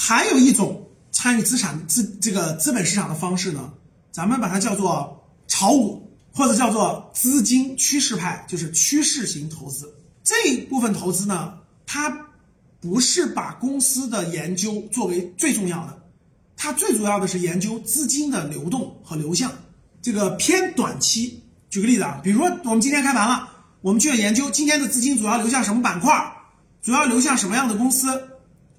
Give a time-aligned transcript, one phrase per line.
[0.00, 3.72] 还有一种参与资产资这个资本市场的方式呢，
[4.12, 9.92] 咱们把它叫做炒股，或者叫做资金趋势派，就是趋势型投资。
[10.22, 12.16] 这一部分投资呢，它
[12.80, 16.00] 不是把公司的研究作为最重要的，
[16.56, 19.50] 它最主要的是研究资金的流动和流向，
[20.00, 21.42] 这个偏短期。
[21.70, 23.48] 举个例子啊，比如说我们今天开盘了，
[23.80, 26.32] 我们就要研究今天的资金主要流向什么板块，
[26.80, 28.27] 主要流向什么样的公司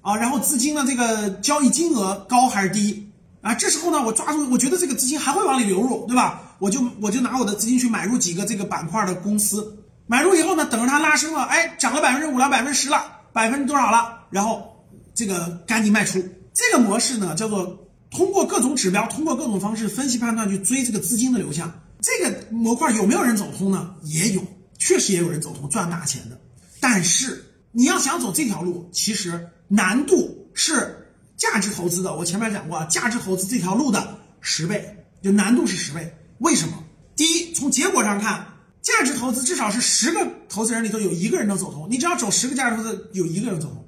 [0.00, 3.10] 啊，然后资金的这个交易金额高还是低
[3.42, 3.54] 啊？
[3.54, 6.56] 这时候呢，我抓住，我觉得这个资金还会往里流入，对吧？
[6.58, 16.22] 我就我就拿我的资金去买入几个这个板块的公司，买入以后呢，等着它拉升了，哎，涨了百分之五了，百分之十了，百分之多少了，然后这个赶紧卖出。
[16.52, 21.72] 这个模式呢，叫做通过各种指标，通过各种方式分析判断去追这个资金的流向。
[22.02, 23.94] 这个模块有没有人走通呢？
[24.02, 24.42] 也有，
[24.78, 26.38] 确实也有人走通，赚大钱的。
[26.80, 31.06] 但是你要想走这条路，其实难度是
[31.36, 32.12] 价值投资的。
[32.12, 36.12] 我前面讲过，价值投资这条路的十倍，就难度是十倍。
[36.38, 36.82] 为什么？
[37.14, 38.44] 第一，从结果上看，
[38.82, 41.86] 价值投资至少是十个投资人里头有一个人能走通。
[41.88, 43.86] 你只要走十个价值投资，有一个人走通。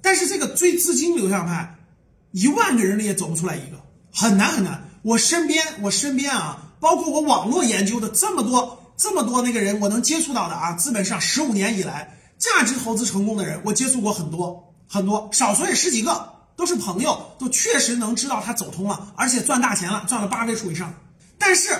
[0.00, 1.76] 但是这个追资金流向派，
[2.30, 3.82] 一万个人里也走不出来一个，
[4.12, 4.88] 很难很难。
[5.02, 6.60] 我身边，我身边啊。
[6.80, 20.94] 包括我网络研究的这么多这么多那个人，我能接触到的啊，资本上十五年以来价值投资成功的人，我接触过很多很多，少说也十几个，都是朋友，都确实能知道他走通了，而且赚大钱了，赚了八位数以上。
[21.36, 21.76] 但是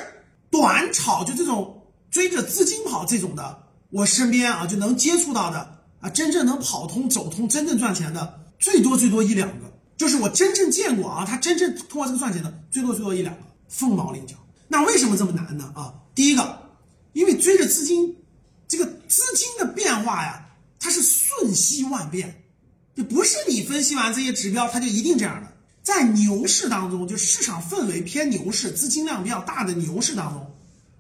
[0.51, 3.57] 短炒就这种追着资金跑这种的，
[3.91, 14.35] 我身边啊就能接触到的啊，真正能跑通走通、真正赚钱的，最多最多一两个，就是我真正见过啊，他真正通过这个赚钱的，最多最多一两个，凤毛麟角。
[14.67, 15.73] 那为什么这么难呢？
[15.77, 16.59] 啊，第一个，
[17.13, 18.17] 因为追着资金，
[18.67, 20.49] 这个资金的变化呀，
[20.81, 22.44] 它是瞬息万变，
[22.97, 25.49] 就不是你分析完这些指标，它就一定这样的。
[25.83, 30.51] 在牛市当中，就市场氛围偏牛市、资金量比较大的牛市当中，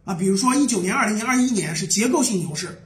[0.05, 2.83] 啊，比如说一九年、二零年、二一年是结构性牛市，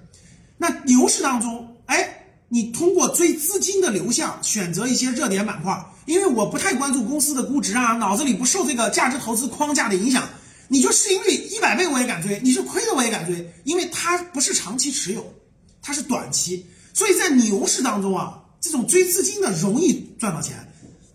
[0.56, 10.28] 那牛市当中，哎，你通过追资金的流向，选择一些热点板块，因为我不太关注公司的估值啊，脑子里不受这个价值投资框架的影响。
[10.71, 15.34] 你就市盈率一百倍我也敢追，你是亏的我也敢追，因为它不是长期持有，
[15.81, 20.56] 它是短期，所以在牛市当中啊，这种追资金的容易赚到钱，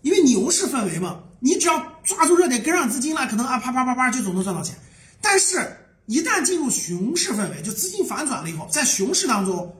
[0.02, 4.76] 因为牛市氛围嘛，你只要抓住热点跟上资金了，可能啊啪啪啪啪就总能赚到钱。
[5.20, 9.74] 但是，一旦进入熊市氛围，就资金反转了以后，在熊市当中，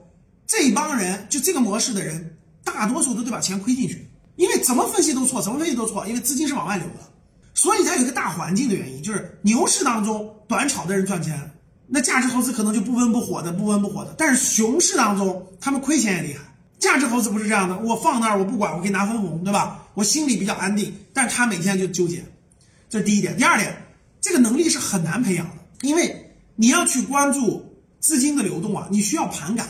[0.47, 7.11] 这帮人就这个模式的人，大多数都得把钱亏进去，因为怎么分析都错，怎么分析都错，因为资金是往外流的。
[7.53, 11.51] 所以它有一个大环境的原因，就是牛市当中短炒的人赚钱，
[11.87, 14.13] 那价值投资可能就不温不火的，不温不火的。
[14.17, 16.54] 但是熊市当中，他们亏钱也厉害。
[16.79, 19.87] 价值投资不是这样的，我放那儿我不管，我可以拿分红，对吧？
[19.93, 20.93] 我心里比较安定。
[21.13, 22.23] 但是他每天就纠结，
[22.89, 23.35] 这第一点。
[23.37, 23.75] 第二点，
[24.21, 29.67] 这个能力是很难培养的，因为你要去关注资金的流动啊，你需要盘感，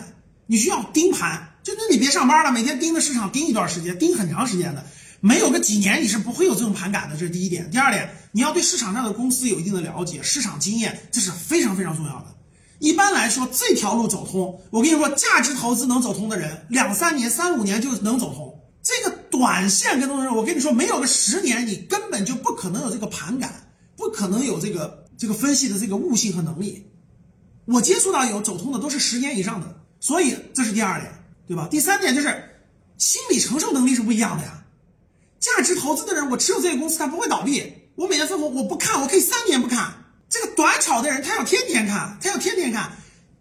[0.47, 4.83] 你需要盯盘，就那你别上班了，每天盯着市场盯一段时间，盯很长时间的。
[5.21, 7.69] 没有个几年，你是不会有这种盘感的，这是第一点。
[7.71, 12.35] 第二点，你要对市场上的公司有一定的了解，市场经验，这是非常非常重要的。
[12.79, 18.61] 一般来说，这条路走通，我跟你说，价值投资能走通的人，两三年、三五年就能走通。
[18.83, 26.85] 这个短线跟踪人，我跟你说，没有个十年，你根本就不可能有这个盘感，不可能有这个这个分析的这个悟性和能力。
[27.65, 31.11] 我接触到有走通的都是十年以上的，所以这是第二点，
[31.47, 31.67] 对吧？
[31.71, 32.27] 第三点就是
[32.97, 34.63] 心理承受能力是不一样的呀。
[35.39, 37.73] 价值投资的人，我持有这个公司，它不会倒闭。
[37.95, 40.04] 我每年分红，我不看，我可以三年不看。
[40.47, 42.91] 短炒的人，他要天天看，他要天天看，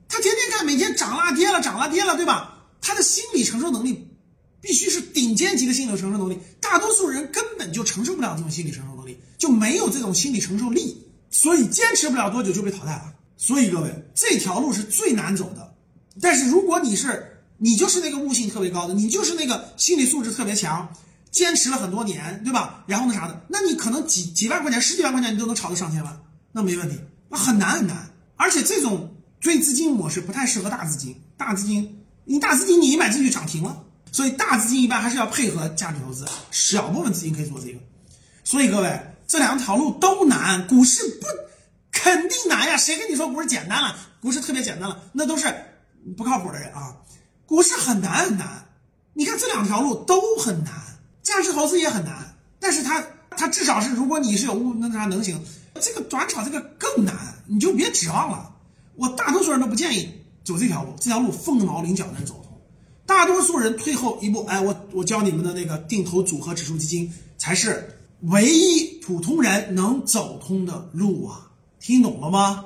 [0.09, 2.66] 他天天看，每天涨了跌了，涨了跌了，对吧？
[2.81, 4.09] 他的心理承受能力
[4.60, 6.38] 必须是顶尖级的心理承受能力。
[6.60, 13.12] 大多数人根本就承受不了这种心理承受能力，就没有这种心理承受力，所以坚持不了多久就被淘汰了。
[13.36, 15.75] 所以各位，这条路是最难走的。
[16.21, 20.88] 但是如果你是你就是那个悟性特别高的，你就是那个心理素质特别强。
[21.31, 22.84] 坚持了很多年，对吧？
[22.86, 26.22] 然后那啥的，那你可能几几万块钱、十几万块钱，你都能炒到上千万，
[26.54, 26.97] 那没问题。
[27.28, 31.21] 那很难很难，而且这种追资金模式不太适合大资金。
[31.36, 37.78] 大资金，你大资金你一买进去涨停了，所以大资金一般还是要配合价值投资，小部分资金可以做这个。
[38.45, 41.27] 所以各位，这两条路都难，股市不
[41.91, 42.77] 肯定难呀。
[42.77, 43.97] 谁跟你说股市简单了？
[44.22, 45.53] 股市特别简单了，那都是
[46.16, 46.97] 不靠谱的人啊。
[47.45, 48.66] 股市很难很难，
[49.12, 50.72] 你看这两条路都很难。
[51.24, 55.45] 价值投资也很难，但是它它至少是，如果你是有悟，那啥能行。
[55.80, 57.15] 这个转场这个更难，
[57.47, 58.54] 你就别指望了。
[58.97, 60.09] 我大多数人都不建议
[60.44, 62.53] 走这条路，这条路凤毛麟角能走通。
[63.06, 71.50] 大多数人退后一步，哎，我我教你们的那个定投组合指数基金才是唯一普通人能走通的路啊！
[71.80, 72.65] 听懂了吗？